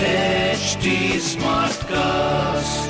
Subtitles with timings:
[0.00, 2.88] HT Smartcast.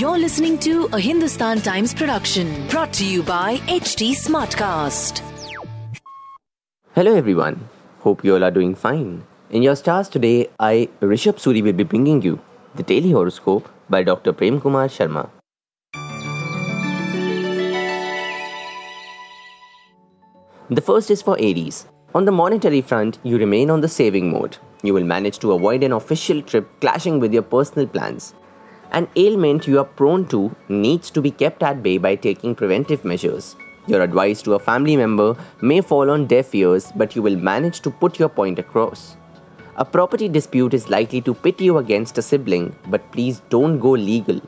[0.00, 5.20] You're listening to a Hindustan Times production brought to you by HT Smartcast.
[6.94, 7.68] Hello everyone.
[8.00, 9.22] Hope you all are doing fine.
[9.50, 12.40] In your stars today, I, Rishabh Suri, will be bringing you
[12.74, 14.32] the daily horoscope by Dr.
[14.32, 15.28] Prem Kumar Sharma.
[20.70, 21.86] The first is for Aries.
[22.16, 24.56] On the monetary front, you remain on the saving mode.
[24.84, 28.34] You will manage to avoid an official trip clashing with your personal plans.
[28.92, 33.04] An ailment you are prone to needs to be kept at bay by taking preventive
[33.04, 33.56] measures.
[33.88, 37.80] Your advice to a family member may fall on deaf ears, but you will manage
[37.80, 39.16] to put your point across.
[39.74, 43.90] A property dispute is likely to pit you against a sibling, but please don't go
[43.90, 44.40] legal.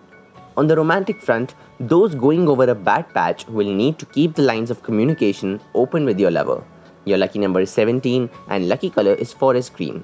[0.57, 4.43] On the romantic front, those going over a bad patch will need to keep the
[4.43, 6.63] lines of communication open with your lover.
[7.07, 10.03] Your lucky number is 17 and lucky color is forest green.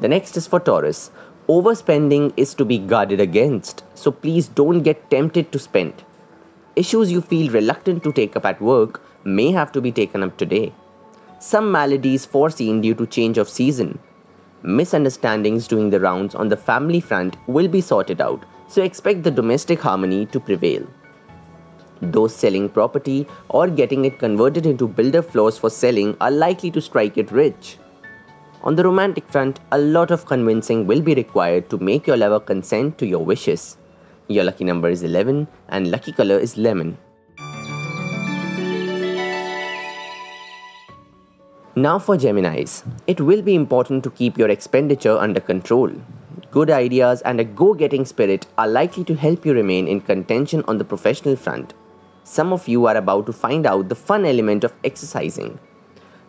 [0.00, 1.12] The next is for Taurus.
[1.48, 6.02] Overspending is to be guarded against, so please don't get tempted to spend.
[6.74, 10.36] Issues you feel reluctant to take up at work may have to be taken up
[10.36, 10.72] today.
[11.38, 14.00] Some maladies foreseen due to change of season.
[14.62, 19.30] Misunderstandings doing the rounds on the family front will be sorted out, so expect the
[19.30, 20.84] domestic harmony to prevail.
[22.02, 26.80] Those selling property or getting it converted into builder floors for selling are likely to
[26.80, 27.76] strike it rich.
[28.62, 32.40] On the romantic front, a lot of convincing will be required to make your lover
[32.40, 33.76] consent to your wishes.
[34.28, 36.96] Your lucky number is 11 and lucky color is lemon.
[41.76, 42.82] Now for Geminis.
[43.06, 45.90] It will be important to keep your expenditure under control.
[46.50, 50.64] Good ideas and a go getting spirit are likely to help you remain in contention
[50.66, 51.74] on the professional front.
[52.36, 55.58] Some of you are about to find out the fun element of exercising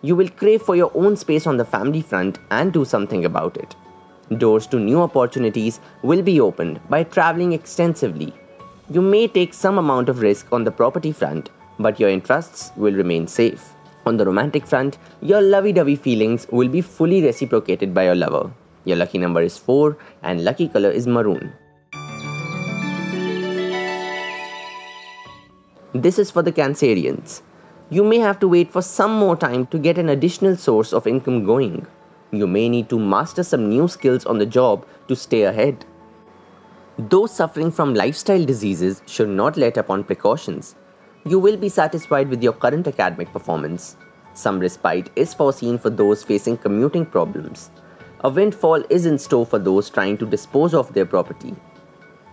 [0.03, 3.57] you will crave for your own space on the family front and do something about
[3.57, 3.75] it.
[4.39, 8.33] Doors to new opportunities will be opened by traveling extensively.
[8.89, 12.93] You may take some amount of risk on the property front, but your interests will
[12.93, 13.73] remain safe.
[14.05, 18.51] On the romantic front, your lovey dovey feelings will be fully reciprocated by your lover.
[18.85, 21.53] Your lucky number is 4 and lucky color is maroon.
[25.93, 27.41] This is for the Cancerians
[27.91, 31.05] you may have to wait for some more time to get an additional source of
[31.05, 31.85] income going.
[32.31, 35.83] You may need to master some new skills on the job to stay ahead.
[36.97, 40.75] Those suffering from lifestyle diseases should not let up on precautions.
[41.25, 43.97] You will be satisfied with your current academic performance.
[44.35, 47.71] Some respite is foreseen for those facing commuting problems.
[48.21, 51.53] A windfall is in store for those trying to dispose of their property.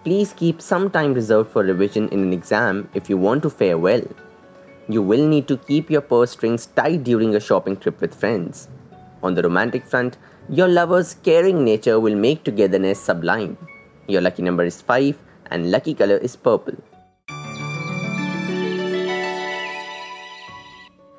[0.08, 3.76] Please keep some time reserved for revision in an exam if you want to fare
[3.76, 4.00] well.
[4.88, 8.68] You will need to keep your purse strings tight during a shopping trip with friends.
[9.22, 10.16] On the romantic front,
[10.48, 13.58] your lover's caring nature will make togetherness sublime.
[14.06, 15.18] Your lucky number is 5
[15.50, 16.78] and lucky color is purple.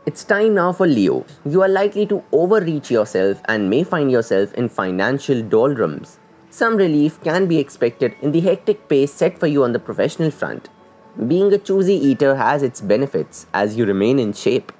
[0.07, 1.27] It's time now for Leo.
[1.45, 6.17] You are likely to overreach yourself and may find yourself in financial doldrums.
[6.59, 10.29] Some relief can be expected in the hectic pace set for you on the professional
[10.29, 10.67] front.
[11.29, 14.73] Being a choosy eater has its benefits as you remain in shape.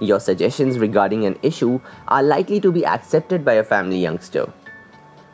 [0.00, 1.78] Your suggestions regarding an issue
[2.08, 4.52] are likely to be accepted by a family youngster.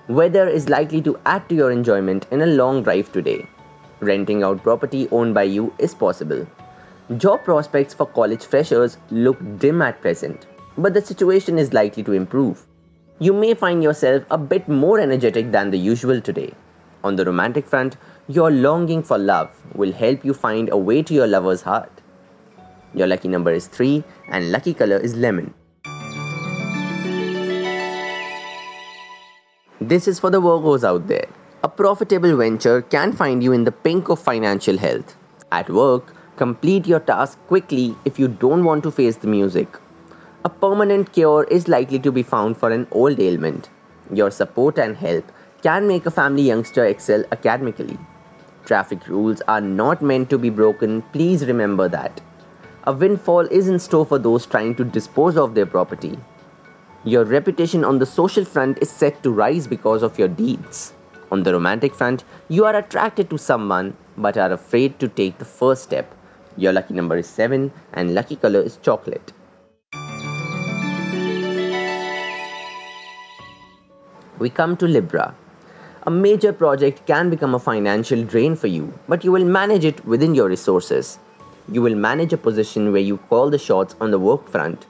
[0.09, 3.47] Weather is likely to add to your enjoyment in a long drive today.
[4.00, 6.47] Renting out property owned by you is possible.
[7.16, 10.47] Job prospects for college freshers look dim at present,
[10.77, 12.67] but the situation is likely to improve.
[13.20, 16.54] You may find yourself a bit more energetic than the usual today.
[17.03, 17.97] On the romantic front,
[18.28, 21.91] your longing for love will help you find a way to your lover's heart.
[22.94, 25.53] Your lucky number is 3 and lucky color is lemon.
[29.80, 31.26] This is for the Virgos out there.
[31.64, 35.16] A profitable venture can find you in the pink of financial health.
[35.50, 39.66] At work, complete your task quickly if you don't want to face the music.
[40.48, 43.68] A permanent cure is likely to be found for an old ailment.
[44.10, 45.30] Your support and help
[45.62, 47.98] can make a family youngster excel academically.
[48.65, 52.22] Traffic rules are not meant to be broken, please remember that.
[52.84, 56.18] A windfall is in store for those trying to dispose of their property.
[57.04, 60.95] Your reputation on the social front is set to rise because of your deeds.
[61.30, 65.45] On the romantic front, you are attracted to someone but are afraid to take the
[65.45, 66.15] first step.
[66.56, 69.34] Your lucky number is 7 and lucky color is chocolate.
[74.38, 75.34] We come to Libra.
[76.06, 80.04] A major project can become a financial drain for you, but you will manage it
[80.06, 81.18] within your resources.
[81.72, 84.86] You will manage a position where you call the shots on the work front.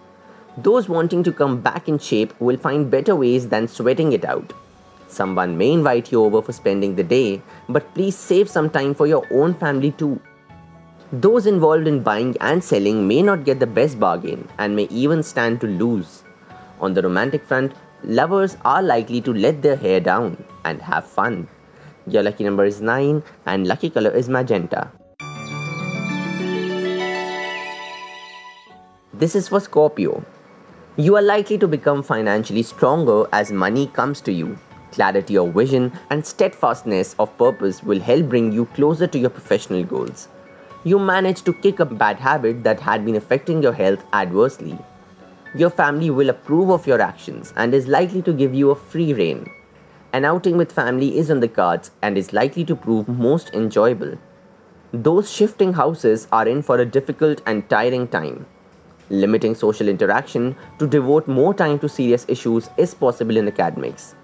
[0.58, 4.52] Those wanting to come back in shape will find better ways than sweating it out.
[5.06, 7.40] Someone may invite you over for spending the day,
[7.70, 10.20] but please save some time for your own family too.
[11.10, 15.22] Those involved in buying and selling may not get the best bargain and may even
[15.22, 16.22] stand to lose.
[16.80, 17.72] On the romantic front,
[18.04, 21.48] lovers are likely to let their hair down and have fun.
[22.06, 24.90] Your lucky number is 9 and lucky color is magenta.
[29.12, 30.24] This is for Scorpio.
[30.96, 34.56] You are likely to become financially stronger as money comes to you.
[34.92, 39.82] Clarity of vision and steadfastness of purpose will help bring you closer to your professional
[39.84, 40.28] goals.
[40.84, 44.78] You manage to kick a bad habit that had been affecting your health adversely.
[45.54, 49.14] Your family will approve of your actions and is likely to give you a free
[49.14, 49.48] rein.
[50.12, 54.18] An outing with family is on the cards and is likely to prove most enjoyable.
[54.92, 58.44] Those shifting houses are in for a difficult and tiring time.
[59.08, 64.14] Limiting social interaction to devote more time to serious issues is possible in academics.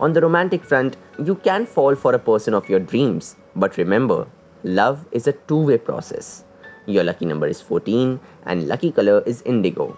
[0.00, 4.26] On the romantic front, you can fall for a person of your dreams, but remember,
[4.64, 6.44] love is a two way process.
[6.86, 9.96] Your lucky number is 14 and lucky color is indigo.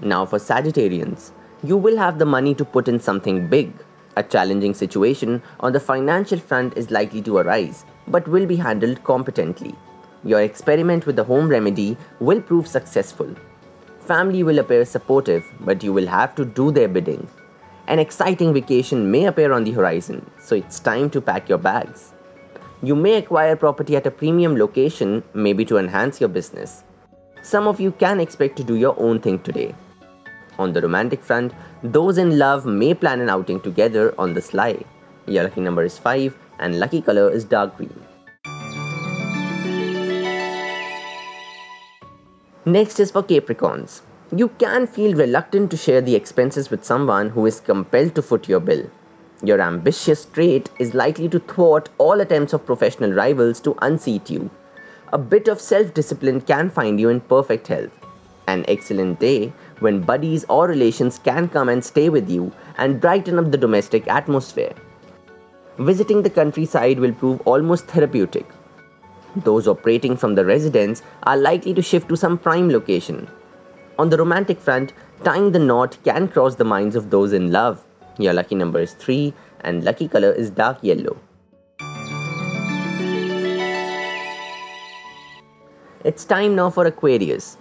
[0.00, 1.32] Now, for Sagittarians,
[1.64, 3.72] you will have the money to put in something big.
[4.16, 9.02] A challenging situation on the financial front is likely to arise, but will be handled
[9.04, 9.74] competently.
[10.24, 13.34] Your experiment with the home remedy will prove successful.
[14.00, 17.28] Family will appear supportive, but you will have to do their bidding.
[17.88, 22.12] An exciting vacation may appear on the horizon, so it's time to pack your bags.
[22.82, 26.84] You may acquire property at a premium location, maybe to enhance your business.
[27.42, 29.74] Some of you can expect to do your own thing today.
[30.58, 31.52] On the romantic front,
[31.84, 34.82] those in love may plan an outing together on the sly.
[35.26, 37.94] Your lucky number is 5 and lucky color is dark green.
[42.64, 44.02] Next is for Capricorns.
[44.34, 48.48] You can feel reluctant to share the expenses with someone who is compelled to foot
[48.48, 48.84] your bill.
[49.42, 54.50] Your ambitious trait is likely to thwart all attempts of professional rivals to unseat you.
[55.12, 58.07] A bit of self discipline can find you in perfect health.
[58.48, 63.38] An excellent day when buddies or relations can come and stay with you and brighten
[63.38, 64.72] up the domestic atmosphere.
[65.78, 68.46] Visiting the countryside will prove almost therapeutic.
[69.36, 73.28] Those operating from the residence are likely to shift to some prime location.
[73.98, 77.84] On the romantic front, tying the knot can cross the minds of those in love.
[78.16, 81.18] Your lucky number is 3 and lucky color is dark yellow.
[86.02, 87.58] It's time now for Aquarius.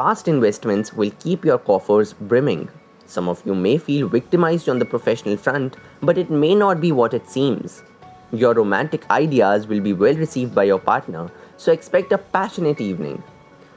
[0.00, 2.70] Past investments will keep your coffers brimming.
[3.04, 6.90] Some of you may feel victimized on the professional front, but it may not be
[6.90, 7.82] what it seems.
[8.32, 13.22] Your romantic ideas will be well received by your partner, so expect a passionate evening.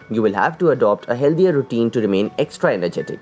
[0.09, 3.19] You will have to adopt a healthier routine to remain extra energetic.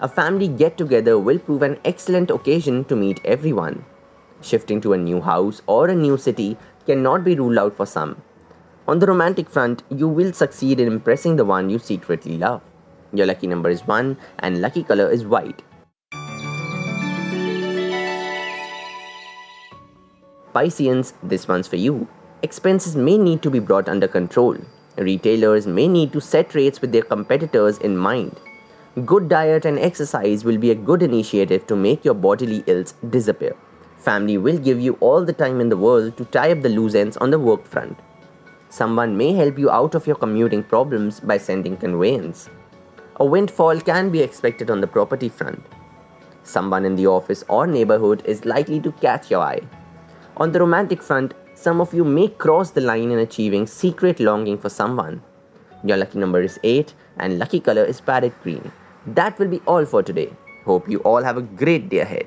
[0.00, 3.84] A family get together will prove an excellent occasion to meet everyone.
[4.42, 8.20] Shifting to a new house or a new city cannot be ruled out for some.
[8.86, 12.60] On the romantic front, you will succeed in impressing the one you secretly love.
[13.14, 15.62] Your lucky number is 1 and lucky color is white.
[20.52, 22.06] Pisceans, this one's for you.
[22.42, 24.54] Expenses may need to be brought under control.
[24.98, 28.38] Retailers may need to set rates with their competitors in mind.
[29.06, 33.56] Good diet and exercise will be a good initiative to make your bodily ills disappear.
[33.96, 36.94] Family will give you all the time in the world to tie up the loose
[36.94, 37.98] ends on the work front.
[38.74, 42.50] Someone may help you out of your commuting problems by sending conveyance.
[43.20, 45.64] A windfall can be expected on the property front.
[46.42, 49.60] Someone in the office or neighborhood is likely to catch your eye.
[50.38, 54.58] On the romantic front, some of you may cross the line in achieving secret longing
[54.58, 55.22] for someone.
[55.84, 58.72] Your lucky number is 8 and lucky color is parrot green.
[59.06, 60.32] That will be all for today.
[60.64, 62.26] Hope you all have a great day ahead.